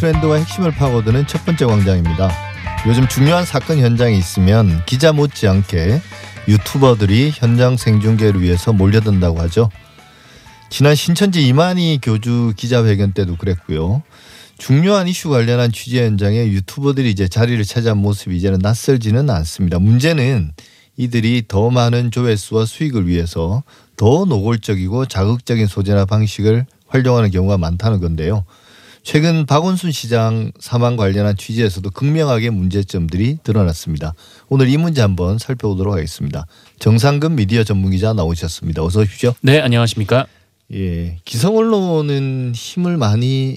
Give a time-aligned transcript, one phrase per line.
[0.00, 2.30] 트렌드와 핵심을 파고드는 첫 번째 광장입니다.
[2.86, 6.00] 요즘 중요한 사건 현장에 있으면 기자 못지않게
[6.48, 9.70] 유튜버들이 현장 생중계를 위해서 몰려든다고 하죠.
[10.70, 14.02] 지난 신천지 이만희 교주 기자회견 때도 그랬고요.
[14.56, 19.78] 중요한 이슈 관련한 취재 현장에 유튜버들이 이제 자리를 차지한 모습이 이제는 낯설지는 않습니다.
[19.78, 20.52] 문제는
[20.96, 23.62] 이들이 더 많은 조회수와 수익을 위해서
[23.98, 28.46] 더 노골적이고 자극적인 소재나 방식을 활용하는 경우가 많다는 건데요.
[29.02, 34.14] 최근 박원순 시장 사망 관련한 취재에서도 극명하게 문제점들이 드러났습니다.
[34.48, 36.46] 오늘 이 문제 한번 살펴보도록 하겠습니다.
[36.78, 38.82] 정상근 미디어 전문기자 나오셨습니다.
[38.84, 39.34] 어서 오십시오.
[39.40, 40.26] 네, 안녕하십니까?
[40.72, 43.56] 예, 기성 언론은 힘을 많이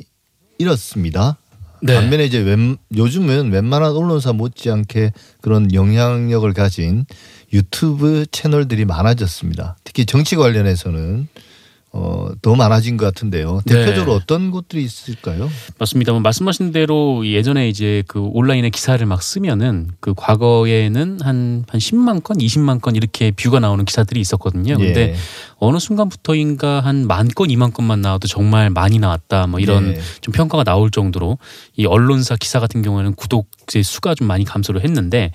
[0.58, 1.38] 잃었습니다.
[1.82, 1.96] 네.
[1.96, 7.06] 반면에 이제 웬, 요즘은 웬만한 언론사 못지않게 그런 영향력을 가진
[7.52, 9.76] 유튜브 채널들이 많아졌습니다.
[9.84, 11.28] 특히 정치 관련해서는
[11.96, 13.62] 어, 더 많아진 것 같은데요.
[13.68, 14.24] 대표적으로 네.
[14.24, 15.48] 어떤 곳들이 있을까요?
[15.78, 16.12] 맞습니다.
[16.12, 22.24] 뭐 말씀하신 대로 예전에 이제 그 온라인에 기사를 막 쓰면은 그 과거에는 한, 한 10만
[22.24, 24.76] 건, 20만 건 이렇게 뷰가 나오는 기사들이 있었거든요.
[24.80, 25.16] 근데 예.
[25.64, 29.48] 어느 순간부터인가 한 만 건, 2만 건만 나와도 정말 많이 나왔다.
[29.48, 30.02] 뭐 이런 예.
[30.22, 31.38] 좀 평가가 나올 정도로
[31.76, 35.32] 이 언론사 기사 같은 경우에는 구독 수가 좀 많이 감소를 했는데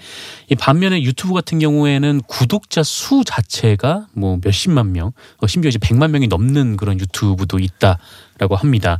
[0.50, 6.10] 이 반면에 유튜브 같은 경우에는 구독자 수 자체가 뭐 몇십만 명, 어, 심지어 이제 백만
[6.10, 7.98] 명이 넘는 그런 유튜브도 있다
[8.38, 8.98] 라고 합니다.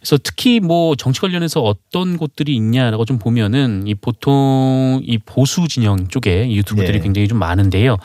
[0.00, 6.08] 그래서 특히 뭐 정치 관련해서 어떤 곳들이 있냐라고 좀 보면은 이 보통 이 보수 진영
[6.08, 7.02] 쪽에 이 유튜브들이 네.
[7.02, 7.96] 굉장히 좀 많은데요.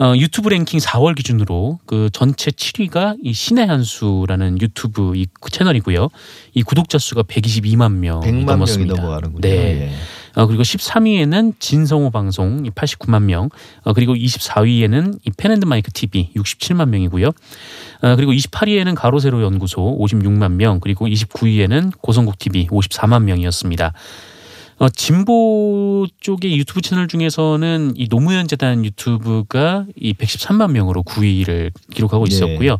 [0.00, 6.08] 어, 유튜브 랭킹 4월 기준으로 그 전체 7위가 이 신의 한수라는 유튜브 이 채널이고요.
[6.54, 8.94] 이 구독자 수가 122만 명이 100만 명이 넘었습니다.
[8.94, 9.40] 넘어가는군요.
[9.42, 9.50] 네.
[9.50, 9.92] 예.
[10.36, 13.50] 어, 그리고 13위에는 진성호 방송 이 89만 명,
[13.82, 17.26] 어, 그리고 24위에는 이 펜앤드마이크 TV 67만 명이고요.
[17.28, 23.92] 어, 그리고 28위에는 가로세로 연구소 56만 명, 그리고 29위에는 고성국 TV 54만 명이었습니다.
[24.80, 32.24] 어, 진보 쪽의 유튜브 채널 중에서는 이 노무현 재단 유튜브가 이 113만 명으로 9위를 기록하고
[32.24, 32.34] 네.
[32.34, 32.78] 있었고요.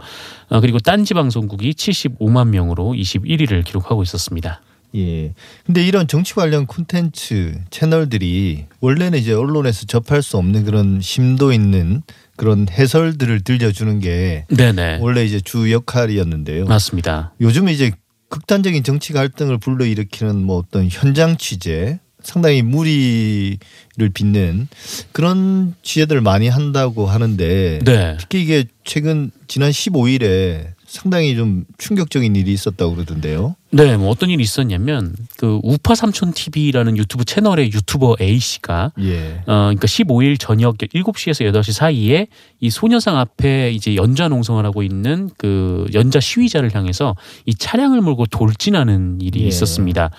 [0.49, 4.63] 어, 그리고 딴지 방송국이 75만 명으로 21위를 기록하고 있었습니다.
[4.97, 5.35] 예.
[5.67, 12.03] 근데 이런 정치 관련 콘텐츠 채널들이 원래는 이제 언론에서 접할 수 없는 그런 심도 있는
[12.37, 15.01] 그런 해설들을 들려주는 게 네네.
[15.03, 16.65] 원래 이제 주 역할이었는데요.
[16.65, 17.35] 맞습니다.
[17.43, 17.93] 요즘 이제
[18.31, 23.59] 극단적인 정치 갈등을 불러일으키는 뭐 어떤 현장 취재 상당히 무리를
[24.15, 24.69] 빚는
[25.13, 28.17] 그런 취재들을 많이 한다고 하는데 네.
[28.19, 33.55] 특히 이게 최근 지난 15일에 상당히 좀 충격적인 일이 있었다고 그러던데요.
[33.71, 39.37] 네, 뭐 어떤 일이 있었냐면 그 우파 삼촌 TV라는 유튜브 채널의 유튜버 A 씨가 예.
[39.47, 42.27] 어 그러니까 15일 저녁 7시에서 8시 사이에
[42.59, 47.15] 이 소녀상 앞에 이제 연좌 농성을 하고 있는 그 연좌 시위자를 향해서
[47.47, 49.47] 이 차량을 몰고 돌진하는 일이 예.
[49.47, 50.11] 있었습니다.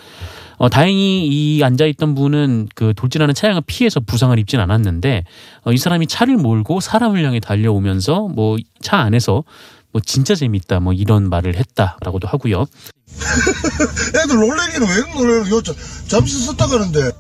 [0.58, 5.26] 어, 다행히 이 앉아있던 분은 그 돌진하는 차량을 피해서 부상을 입진 않았는데
[5.66, 9.44] 어, 이 사람이 차를 몰고 사람을 향해 달려오면서 뭐 차 안에서
[9.92, 12.66] 뭐 진짜 재밌다 뭐 이런 말을 했다라고도 하고요.
[14.16, 15.56] 애들 놀래기는 왜 놀래요?
[15.56, 15.74] 요, 저,
[16.08, 17.12] 잠시 썼다 가는데.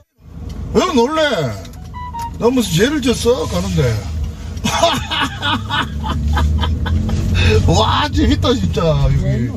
[0.73, 1.63] 왜 놀래?
[2.39, 3.45] 나 무슨 죄를 졌어?
[3.47, 4.01] 가는데.
[7.67, 9.49] 와, 재밌다, 진짜, 여기.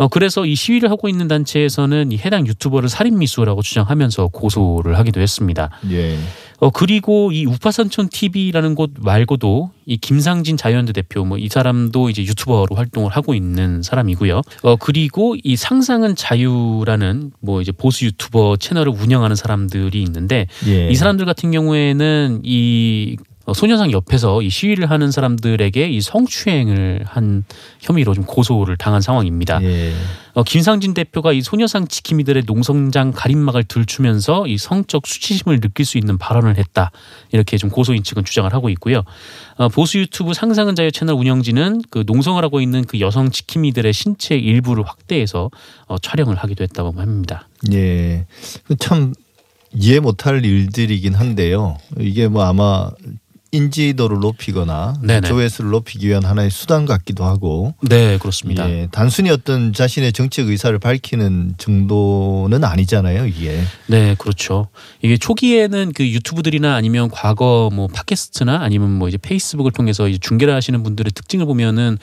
[0.00, 5.68] 어, 그래서 이 시위를 하고 있는 단체에서는 이 해당 유튜버를 살인미수라고 주장하면서 고소를 하기도 했습니다.
[5.90, 6.16] 예.
[6.58, 12.22] 어, 그리고 이 우파산촌 TV라는 곳 말고도 이 김상진 자유한대 대표 뭐 이 사람도 이제
[12.22, 14.40] 유튜버로 활동을 하고 있는 사람이고요.
[14.62, 20.88] 어, 그리고 이 상상은 자유라는 뭐 이제 보수 유튜버 채널을 운영하는 사람들이 있는데 예.
[20.88, 27.44] 이 사람들 같은 경우에는 이 어, 소녀상 옆에서 이 시위를 하는 사람들에게 이 성추행을 한
[27.80, 29.62] 혐의로 좀 고소를 당한 상황입니다.
[29.62, 29.92] 예.
[30.34, 36.18] 어, 김상진 대표가 이 소녀상 지킴이들의 농성장 가림막을 들추면서 이 성적 수치심을 느낄 수 있는
[36.18, 36.90] 발언을 했다
[37.32, 39.02] 이렇게 좀 고소인 측은 주장을 하고 있고요.
[39.56, 44.36] 어, 보수 유튜브 상상은 자유 채널 운영진은 그 농성을 하고 있는 그 여성 지킴이들의 신체
[44.36, 45.50] 일부를 확대해서
[45.86, 47.48] 어, 촬영을 하기도 했다고 합니다.
[47.72, 48.26] 예.
[48.64, 49.12] 그참
[49.72, 51.78] 이해 못할 일들이긴 한데요.
[51.98, 52.90] 이게 뭐 아마
[53.52, 55.26] 인지도를 높이거나 네네.
[55.28, 58.70] 조회수를 높이기 위한 하나의 수단 같기도 하고 네 그렇습니다.
[58.70, 63.60] 예, 단순히 어떤 자신의 정책 의사를 밝히는 정도는 아니잖아요, 이게.
[63.86, 64.68] 네, 그렇죠.
[65.02, 70.54] 이게 초기에는 그 유튜브들이나 아니면 과거 뭐 팟캐스트나 아니면 뭐 이제 페이스북을 통해서 이제 중계를
[70.54, 71.98] 하시는 분들의 특징을 보면은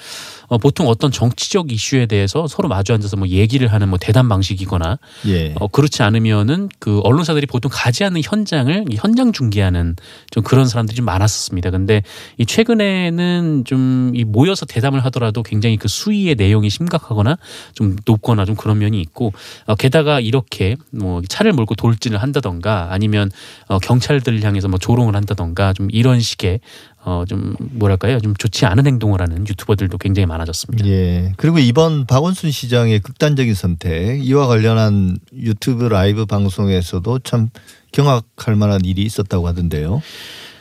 [0.48, 4.98] 어, 보통 어떤 정치적 이슈에 대해서 서로 마주 앉아서 뭐 얘기를 하는 뭐 대담 방식이거나
[5.28, 5.54] 예.
[5.60, 9.96] 어, 그렇지 않으면은 그 언론사들이 보통 가지 않는 현장을 이 현장 중계하는
[10.32, 11.48] 좀 그런 사람들이 좀 많았습니다.
[11.48, 11.70] 있었습니다.
[11.72, 12.04] 근데
[12.38, 17.38] 이 최근에는 좀 이 모여서 대담을 하더라도 굉장히 그 수위의 내용이 심각하거나
[17.74, 19.34] 좀 높거나 좀 그런 면이 있고
[19.66, 23.30] 어, 게다가 이렇게 뭐 차를 몰고 돌진을 한다던가 아니면
[23.68, 26.60] 어, 경찰들을 향해서 뭐 조롱을 한다던가 좀 이런 식의
[27.09, 30.86] 어 좀 뭐랄까요 좀 좋지 않은 행동을 하는 유튜버들도 굉장히 많아졌습니다.
[30.88, 31.31] 예.
[31.38, 37.50] 그리고 이번 박원순 시장의 극단적인 선택 이와 관련한 유튜브 라이브 방송에서도 참
[37.94, 40.01] 경악할 만한 일이 있었다고 하던데요.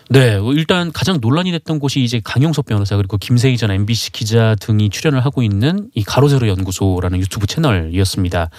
[0.08, 4.54] 네, 뭐 일단 가장 논란이 됐던 곳이 이제 강용석 변호사 그리고 김세희 전 MBC 기자
[4.60, 8.50] 등이 출연을 하고 있는 이 가로세로 연구소라는 유튜브 채널이었습니다.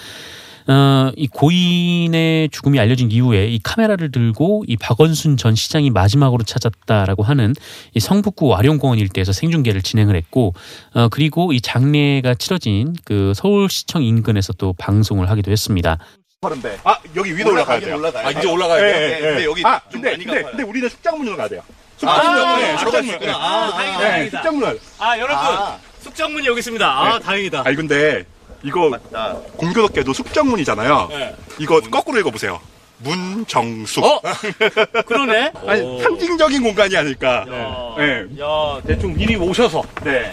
[0.69, 7.23] 어, 이 고인의 죽음이 알려진 이후에 이 카메라를 들고 이 박원순 전 시장이 마지막으로 찾았다라고
[7.23, 7.53] 하는
[7.93, 10.53] 이 성북구 와룡공원 일대에서 생중계를 진행을 했고,
[10.93, 15.97] 어, 그리고 이 장례가 치러진 그 서울시청 인근에서 또 방송을 하기도 했습니다.
[16.41, 16.79] 파른데.
[16.83, 17.95] 아 여기 위로 올라가야 돼요.
[17.95, 18.99] 올라가야 아 이제 올라가야 돼요.
[19.09, 20.43] 네, 근데 여기 아좀 근데 근데.
[20.43, 21.61] 근데 우리는 숙장문으로 가야 돼요.
[22.03, 22.59] 아, 숙장문.
[22.59, 23.11] 네, 네, 숙장문.
[23.13, 23.35] 숙장문.
[23.35, 24.37] 아, 다행이다, 네, 다행이다.
[24.37, 24.79] 숙장문을.
[24.99, 25.79] 아 여러분 아.
[26.01, 26.85] 숙장문이 여기 있습니다.
[26.85, 27.63] 아 다행이다.
[27.65, 28.25] 아니 근데
[28.63, 29.37] 이거 맞다.
[29.57, 31.07] 공교롭게도 숙장문이잖아요.
[31.09, 31.35] 네.
[31.59, 32.59] 이거 거꾸로 읽어보세요.
[32.99, 34.03] 문정숙.
[34.03, 34.21] 어?
[35.05, 35.51] 그러네.
[35.65, 36.01] 아니 오.
[36.01, 37.45] 상징적인 공간이 아닐까.
[37.47, 38.25] 야, 네.
[38.41, 39.83] 야 대충 미리 오셔서.
[40.03, 40.31] 네.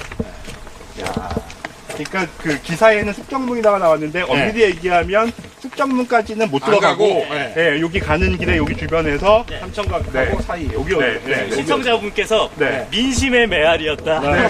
[1.02, 1.34] 야.
[1.88, 7.80] 그러니까 그 기사에는 숙정문이라고 나왔는데 엄밀히 얘기하면 숙정문까지는 못안 들어가고 가고, 네.
[7.80, 9.60] 여기 가는 길에 여기 주변에서 네.
[9.60, 10.34] 삼천각 네.
[10.42, 11.20] 사이 여기 여기 네.
[11.24, 11.42] 네.
[11.44, 12.88] 여기 시청자분께서 네.
[12.90, 14.20] 민심의 메아리였다.
[14.20, 14.48] 네.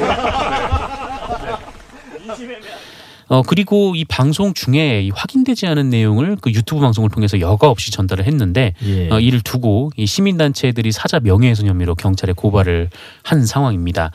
[2.25, 2.94] 민심의 메아리.
[3.35, 7.91] 어 그리고 이 방송 중에 이 확인되지 않은 내용을 그 유튜브 방송을 통해서 여과 없이
[7.91, 9.11] 전달을 했는데 예.
[9.11, 12.91] 어, 이를 두고 이 시민단체들이 사자 명예훼손 혐의로 경찰에 고발을
[13.25, 14.13] 한 상황입니다.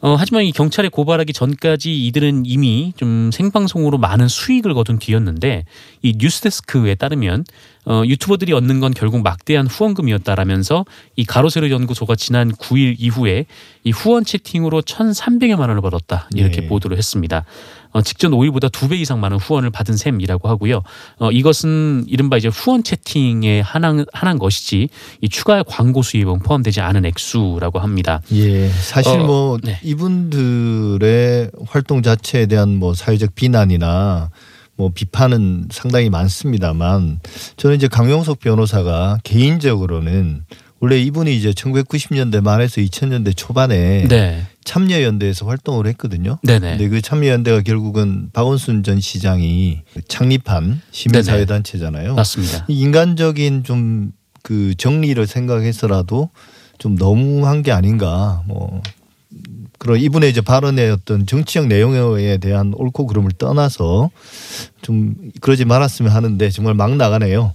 [0.00, 5.66] 어, 하지만 이 경찰에 고발하기 전까지 이들은 이미 좀 생방송으로 많은 수익을 거둔 뒤였는데
[6.00, 7.44] 이 뉴스데스크에 따르면
[7.84, 10.84] 어, 유튜버들이 얻는 건 결국 막대한 후원금이었다라면서
[11.16, 13.46] 이 가로세로 연구소가 지난 9일 이후에
[13.84, 16.68] 이 후원 채팅으로 1,300여만 원을 벌었다 이렇게 네.
[16.68, 17.44] 보도를 했습니다.
[17.90, 20.82] 어, 직전 5일보다 두배 이상 많은 후원을 받은 셈이라고 하고요.
[21.18, 24.88] 어, 이것은 이른바 이제 후원 채팅에 한한, 한한 것이지
[25.20, 28.22] 이 추가 광고 수입은 포함되지 않은 액수라고 합니다.
[28.32, 29.78] 예, 사실 어, 뭐 네.
[29.82, 34.30] 이분들의 활동 자체에 대한 뭐 사회적 비난이나
[34.82, 37.20] 뭐 비판은 상당히 많습니다만
[37.56, 40.44] 저는 이제 강용석 변호사가 개인적으로는
[40.80, 46.38] 원래 이분이 이제 1990년대 말에서 2000년대 초반에 네, 참여연대에서 활동을 했거든요.
[46.42, 46.70] 네네.
[46.70, 52.14] 근데 그 참여연대가 결국은 박원순 전 시장이 창립한 시민사회단체잖아요.
[52.14, 52.66] 맞습니다.
[52.68, 54.12] 인간적인 좀
[54.42, 56.28] 그 정리를 생각해서라도
[56.78, 58.82] 좀 너무한 게 아닌가 뭐
[59.82, 64.12] 그런 이분의 이제 발언의 어떤 정치적 내용에 대한 옳고 그름을 떠나서
[64.80, 67.52] 좀 그러지 말았으면 하는데 정말 막 나가네요.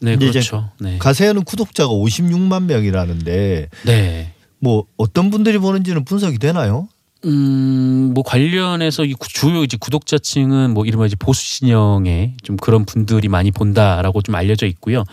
[0.00, 0.70] 네, 그렇죠.
[0.80, 0.96] 네.
[0.96, 4.32] 가세는 구독자가 56만 명이라는데 네.
[4.58, 6.88] 뭐 어떤 분들이 보는지는 분석이 되나요?
[7.24, 12.84] 음, 뭐 관련해서 이 구- 주요 이제 구독자층은 뭐 이른바 이제 보수 진영의 좀 그런
[12.84, 15.04] 분들이 많이 본다라고 좀 알려져 있고요.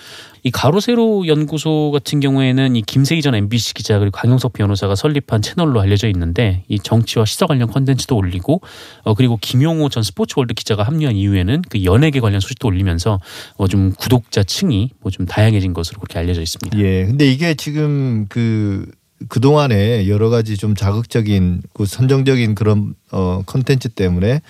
[0.43, 5.81] 이 가로세로 연구소 같은 경우에는 이 김세의 전 MBC 기자 그리고 강용석 변호사가 설립한 채널로
[5.81, 8.61] 알려져 있는데 이 정치와 시사 관련 컨텐츠도 올리고
[9.03, 13.19] 어 그리고 김용호 전 스포츠월드 기자가 합류한 이후에는 그 연예계 관련 소식도 올리면서
[13.57, 16.77] 어좀 구독자층이 뭐 좀 다양해진 것으로 그렇게 알려져 있습니다.
[16.77, 17.05] 예.
[17.05, 18.85] 근데 이게 지금 그
[19.29, 24.41] 그동안에 여러 가지 좀 자극적인 그 선정적인 그런 어 컨텐츠 때문에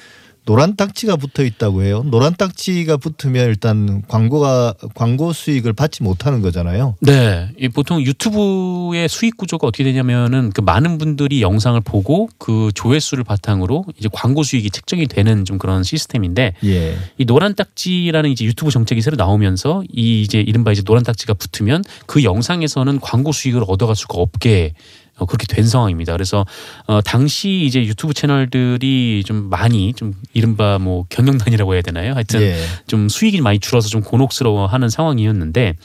[0.46, 2.04] 노란 딱지가 붙어 있다고 해요.
[2.06, 6.96] 노란 딱지가 붙으면 일단 광고가 광고 수익을 받지 못하는 거잖아요.
[7.02, 13.24] 네, 이 보통 유튜브의 수익 구조가 어떻게 되냐면은 그 많은 분들이 영상을 보고 그 조회수를
[13.24, 16.96] 바탕으로 이제 광고 수익이 책정이 되는 좀 그런 시스템인데 예.
[17.18, 21.84] 이 노란 딱지라는 이제 유튜브 정책이 새로 나오면서 이 이제 이른바 이제 노란 딱지가 붙으면
[22.06, 24.74] 그 영상에서는 광고 수익을 얻어갈 수가 없게
[25.18, 26.12] 어, 그렇게 된 상황입니다.
[26.14, 26.46] 그래서
[26.88, 32.14] 어, 당시 이제 유튜브 채널들이 좀 많이 좀 이른바 뭐 경영난이라고 해야 되나요?
[32.14, 32.56] 하여튼 예.
[32.88, 35.76] 좀 수익이 많이 줄어서 좀 곤혹스러워하는 상황이었는데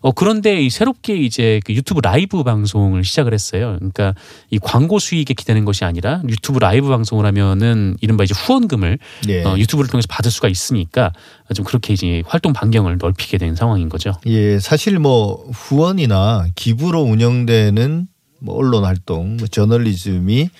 [0.00, 3.74] 어 그런데 이 새롭게 이제 그 유튜브 라이브 방송을 시작을 했어요.
[3.78, 4.14] 그러니까
[4.50, 9.42] 이 광고 수익에 기대는 것이 아니라 유튜브 라이브 방송을 하면은 이른바 이제 후원금을 예.
[9.42, 11.12] 어, 유튜브를 통해서 받을 수가 있으니까
[11.52, 14.12] 좀 그렇게 이제 활동 반경을 넓히게 된 상황인 거죠.
[14.26, 18.06] 예, 사실 뭐 후원이나 기부로 운영되는
[18.38, 20.50] 뭐 언론 활동, 뭐 저널리즘이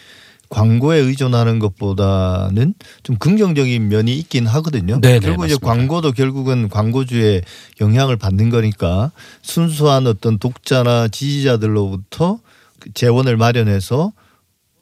[0.48, 4.98] 광고에 의존하는 것보다는 좀 긍정적인 면이 있긴 하거든요.
[5.00, 5.66] 네네, 결국 이제 맞습니다.
[5.66, 7.42] 광고도 결국은 광고주의
[7.80, 12.40] 영향을 받는 거니까 순수한 어떤 독자나 지지자들로부터
[12.80, 14.12] 그 재원을 마련해서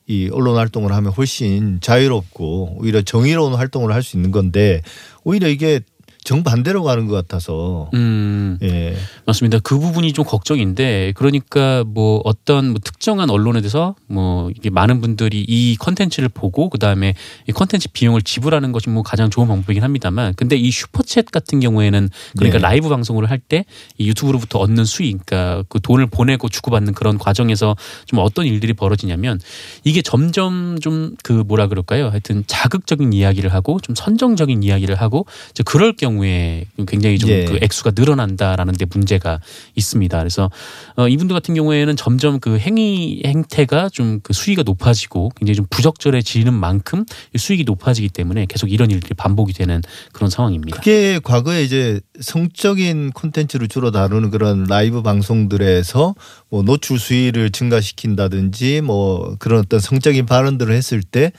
[0.07, 4.83] 이 언론 활동을 하면 훨씬 자유롭고 오히려 정의로운 활동을 할 수 있는 건데
[5.25, 5.81] 오히려 이게
[6.27, 8.97] 정반대로 가는 것 같아서 음, 예.
[9.25, 9.59] 맞습니다.
[9.61, 15.45] 그 부분이 좀 걱정인데 그러니까 뭐 어떤 뭐 특정한 언론에 대해서 뭐 이게 많은 분들이
[15.47, 17.15] 이 컨텐츠를 보고 그다음에
[17.49, 22.09] 이 컨텐츠 비용을 지불하는 것이 뭐 가장 좋은 방법이긴 합니다만 근데 이 슈퍼챗 같은 경우에는
[22.37, 22.63] 그러니까 네.
[22.63, 23.65] 라이브 방송을 할때이
[24.01, 29.41] 유튜브로부터 얻는 수익 그러니까 그 돈을 보내고 주고받는 그런 과정에서 좀 어떤 일들이 벌어지냐면
[29.85, 32.09] 이게 점점 좀 그 뭐라 그럴까요?
[32.09, 37.45] 하여튼 자극적인 이야기를 하고 좀 선정적인 이야기를 하고 이제 그럴 경우 에 굉장히 좀 예.
[37.45, 39.41] 그 액수가 늘어난다라는 데 문제가
[39.75, 40.19] 있습니다.
[40.19, 40.51] 그래서
[40.97, 46.53] 어, 이분들 같은 경우에는 점점 그 행위 행태가 좀 그 수위가 높아지고 굉장히 좀 부적절해지는
[46.53, 49.81] 만큼 이 수익이 높아지기 때문에 계속 이런 일들이 반복이 되는
[50.13, 50.77] 그런 상황입니다.
[50.77, 56.15] 그게 과거에 이제 성적인 콘텐츠를 주로 다루는 그런 라이브 방송들에서
[56.49, 61.33] 뭐 노출 수위를 증가시킨다든지 뭐 그런 어떤 성적인 발언들을 했을 때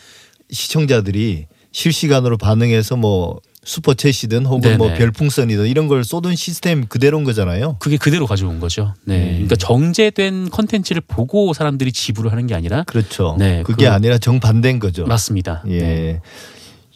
[0.50, 4.98] 시청자들이 실시간으로 반응해서 뭐 슈퍼챗이든 혹은 뭐 네네.
[5.00, 7.76] 별풍선이든 이런 걸 쏘던 시스템 그대로인 거잖아요.
[7.80, 8.94] 그게 그대로 가져온 거죠.
[9.06, 9.18] 네.
[9.20, 9.32] 네.
[9.34, 13.36] 그러니까 정제된 컨텐츠를 보고 사람들이 지불을 하는 게 아니라 그렇죠.
[13.38, 15.06] 네, 그게 그- 아니라 정반대인 거죠.
[15.06, 15.64] 맞습니다.
[15.68, 15.80] 예.
[15.80, 16.22] 네.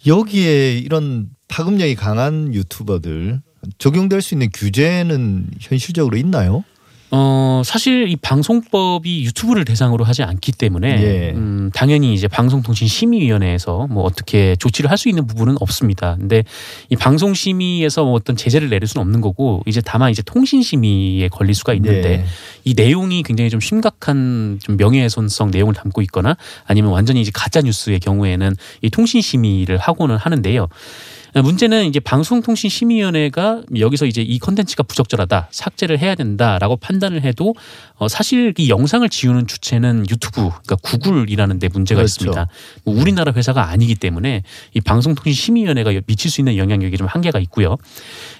[0.07, 3.41] 여기에 이런 파급력이 강한 유튜버들
[3.77, 6.63] 적용될 수 있는 규제는 현실적으로 있나요?
[7.13, 11.31] 어, 사실 이 방송법이 유튜브를 대상으로 하지 않기 때문에 예.
[11.35, 16.15] 음, 당연히 이제 방송통신심의위원회에서 뭐 어떻게 조치를 할 수 있는 부분은 없습니다.
[16.19, 16.43] 근데
[16.89, 21.73] 이 방송심의에서 뭐 어떤 제재를 내릴 수는 없는 거고 이제 다만 이제 통신심의에 걸릴 수가
[21.73, 22.25] 있는데 예.
[22.65, 27.99] 이 내용이 굉장히 좀 심각한 좀 명예훼손성 내용을 담고 있거나 아니면 완전히 이제 가짜 뉴스의
[27.99, 30.67] 경우에는 이 통신심의를 하고는 하는데요.
[31.33, 37.55] 문제는 이제 방송통신심의위원회가 여기서 이제 이 컨텐츠가 부적절하다 삭제를 해야 된다라고 판단을 해도
[37.95, 42.11] 어 사실 이 영상을 지우는 주체는 유튜브 그러니까 구글이라는 데 문제가 그렇죠.
[42.11, 42.47] 있습니다.
[42.83, 47.77] 뭐 우리나라 회사가 아니기 때문에 이 방송통신심의위원회가 미칠 수 있는 영향력이 좀 한계가 있고요.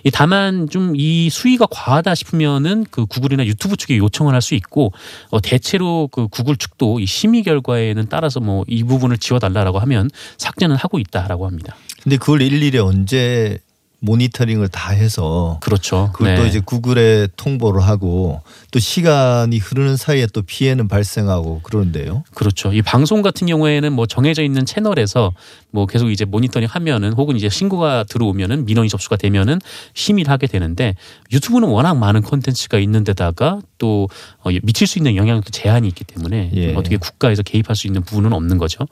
[0.03, 4.91] 이 다만 좀 이 수위가 과하다 싶으면은 그 구글이나 유튜브 측에 요청을 할 수 있고
[5.29, 10.75] 어 대체로 그 구글 측도 이 심의 결과에는 따라서 뭐 이 부분을 지워달라라고 하면 삭제는
[10.75, 11.75] 하고 있다라고 합니다.
[12.03, 13.59] 근데 그걸 일일이 언제
[14.01, 16.09] 모니터링을 다 해서 그렇죠.
[16.13, 16.49] 그걸 또 네.
[16.49, 18.41] 이제 구글에 통보를 하고
[18.71, 22.23] 또 시간이 흐르는 사이에 또 피해는 발생하고 그러는데요.
[22.33, 22.73] 그렇죠.
[22.73, 25.33] 이 방송 같은 경우에는 뭐 정해져 있는 채널에서
[25.69, 29.59] 뭐 계속 이제 모니터링 하면은 혹은 이제 신고가 들어오면은 민원이 접수가 되면은
[29.93, 30.95] 심의를 하게 되는데
[31.31, 36.51] 유튜브는 워낙 많은 콘텐츠가 있는 데다가 또 어, 미칠 수 있는 영향력도 제한이 있기 때문에
[36.55, 36.73] 예.
[36.73, 38.87] 어떻게 국가에서 개입할 수 있는 부분은 없는 거죠.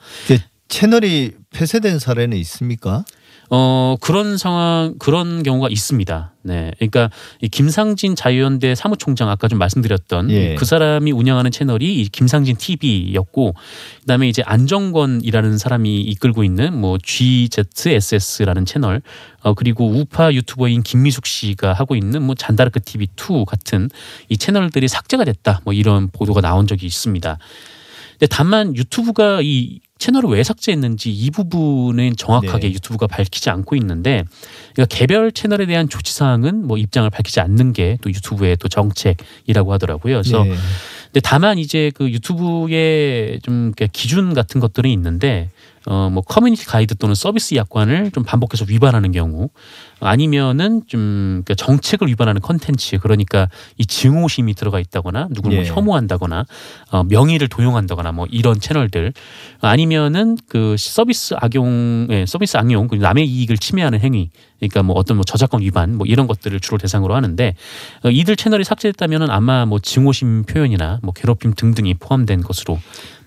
[0.69, 3.03] 채널이 폐쇄된 사례는 있습니까?
[3.51, 6.33] 어, 그런 상황, 그런 경우가 있습니다.
[6.43, 6.71] 네.
[6.77, 7.09] 그러니까
[7.41, 10.55] 이 김상진 자유연대 사무총장 아까 좀 말씀드렸던 예.
[10.55, 13.55] 그 사람이 운영하는 채널이 이 김상진 TV였고
[14.01, 19.01] 그다음에 이제 안정권이라는 사람이 이끌고 있는 뭐 GZSS라는 채널
[19.41, 23.89] 어, 그리고 우파 유튜버인 김미숙 씨가 하고 있는 뭐 잔다르크 TV 2 같은
[24.29, 27.39] 이 채널들이 삭제가 됐다 뭐 이런 보도가 나온 적이 있습니다.
[28.11, 32.73] 근데 다만 유튜브가 이 채널을 왜 삭제했는지 이 부분은 정확하게 네.
[32.73, 34.23] 유튜브가 밝히지 않고 있는데
[34.73, 39.73] 그러니까 개별 채널에 대한 조치 사항은 뭐 입장을 밝히지 않는 게 또 유튜브의 또 정책이라고
[39.73, 40.21] 하더라고요.
[40.21, 40.53] 그래서 예.
[41.05, 45.49] 근데 다만 이제 그 유튜브의 좀 기준 같은 것들이 있는데
[45.89, 49.49] 어 뭐 커뮤니티 가이드 또는 서비스 약관을 좀 반복해서 위반하는 경우
[49.99, 55.69] 아니면은 좀 그러니까 정책을 위반하는 컨텐츠 그러니까 이 증오심이 들어가 있다거나 누구를 뭐 예.
[55.69, 56.45] 혐오한다거나
[56.91, 59.13] 어 명의를 도용한다거나 뭐 이런 채널들
[59.61, 64.29] 아니면은 그 서비스 악용 예, 서비스 악용 그리고 남의 이익을 침해하는 행위
[64.59, 67.55] 그러니까 뭐 어떤 뭐 저작권 위반 뭐 이런 것들을 주로 대상으로 하는데
[68.03, 72.79] 어, 이들 채널이 삭제됐다면은 아마 뭐 증오심 표현이나 뭐 괴롭힘 등등이 포함된 것으로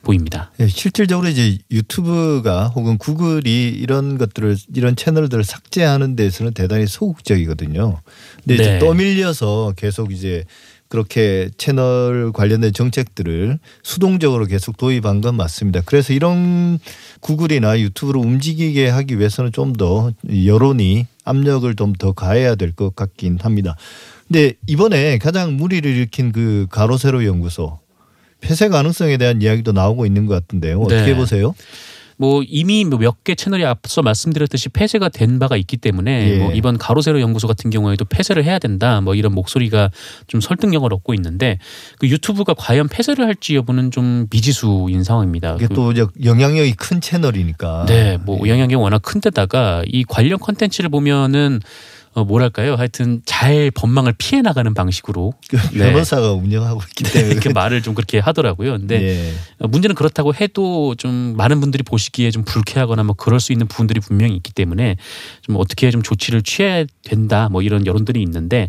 [0.02, 0.50] 보입니다.
[0.60, 8.00] 예, 실질적으로 이제 유튜브가 혹은 구글이 이런 것들을 이런 채널들을 삭제하는 데서는 대단히 소극적이거든요.
[8.44, 8.78] 근데 이제 네.
[8.78, 10.44] 떠밀려서 계속 이제
[10.88, 15.80] 그렇게 채널 관련된 정책들을 수동적으로 계속 도입한 건 맞습니다.
[15.86, 16.78] 그래서 이런
[17.20, 23.38] 구글이나 유튜브를 움직이게 하기 위해서는 좀 더 여론이 압력을 좀 더 가해야 될 것 같긴
[23.40, 23.74] 합니다.
[24.28, 27.78] 근데 이번에 가장 무리를 일으킨 그 가로세로 연구소
[28.42, 30.80] 폐쇄 가능성에 대한 이야기도 나오고 있는 것 같은데요.
[30.80, 31.16] 어떻게 네.
[31.16, 31.54] 보세요?
[32.18, 36.38] 뭐 이미 뭐몇개 채널이 앞서 말씀드렸듯이 폐쇄가 된 바가 있기 때문에 예.
[36.38, 39.90] 뭐 이번 가로세로 연구소 같은 경우에도 폐쇄를 해야 된다 뭐 이런 목소리가
[40.28, 41.58] 좀 설득력을 얻고 있는데
[41.98, 45.56] 그 유튜브가 과연 폐쇄를 할지 여부는 좀 미지수인 상황입니다.
[45.56, 47.86] 이게 그 또 영향력이 큰 채널이니까.
[47.88, 51.60] 네, 뭐 영향력이 워낙 큰 데다가 이 관련 컨텐츠를 보면은
[52.14, 52.74] 어, 뭐랄까요?
[52.74, 55.90] 하여튼 잘 법망을 피해 나가는 방식으로 그 네.
[55.92, 58.72] 변호사가 운영하고 있기 때문에 이렇게 말을 좀 그렇게 하더라고요.
[58.72, 59.32] 근데 예.
[59.58, 64.00] 어, 문제는 그렇다고 해도 좀 많은 분들이 보시기에 좀 불쾌하거나 뭐 그럴 수 있는 부분들이
[64.00, 64.96] 분명히 있기 때문에
[65.40, 68.68] 좀 어떻게 좀 조치를 취해야 된다 뭐 이런 여론들이 있는데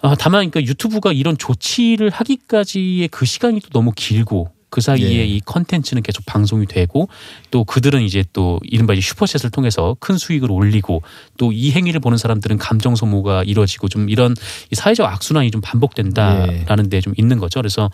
[0.00, 5.24] 어, 다만 그 유튜브가 이런 조치를 하기까지의 그 시간이 또 너무 길고 그 사이에 예.
[5.24, 7.08] 이 컨텐츠는 계속 방송이 되고
[7.52, 11.02] 또 그들은 이제 또 이른바 이제 슈퍼챗을 통해서 큰 수익을 올리고
[11.38, 14.34] 또 이 행위를 보는 사람들은 감정 소모가 이뤄지고 좀 이런
[14.70, 17.60] 이 사회적 악순환이 좀 반복된다라는 데좀 있는 거죠.
[17.60, 17.90] 그래서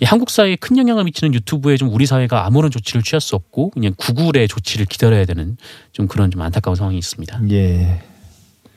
[0.00, 3.70] 이 한국 사회에 큰 영향을 미치는 유튜브에 좀 우리 사회가 아무런 조치를 취할 수 없고
[3.70, 5.56] 그냥 구글의 조치를 기다려야 되는
[5.92, 7.40] 좀 그런 좀 안타까운 상황이 있습니다.
[7.50, 8.02] 예.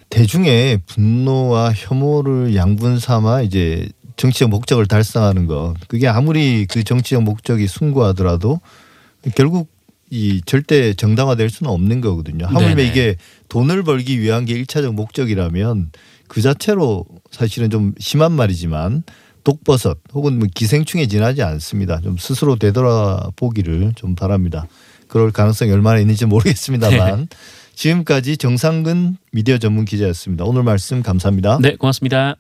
[0.10, 3.88] 대중의 분노와 혐오를 양분 삼아 이제
[4.22, 5.74] 정치적 목적을 달성하는 것.
[5.88, 8.62] 그게 아무리 그 정치적 목적이 숭고하더라도
[9.36, 9.68] 결국
[10.12, 12.46] 이 절대 정당화될 수는 없는 거거든요.
[12.46, 12.88] 하물며 네네.
[12.88, 13.16] 이게
[13.50, 15.92] 돈을 벌기 위한 게 일차적 목적이라면
[16.28, 19.04] 그 자체로 사실은 좀 심한 말이지만
[19.44, 22.00] 독버섯 혹은 뭐 기생충에 지나지 않습니다.
[22.02, 24.68] 좀 스스로 되돌아보기를 좀 바랍니다.
[25.08, 27.28] 그럴 가능성이 얼마나 있는지 모르겠습니다만
[27.74, 30.44] 지금까지 정상근 미디어 전문 기자였습니다.
[30.44, 31.58] 오늘 말씀 감사합니다.
[31.60, 32.36] 네, 고맙습니다.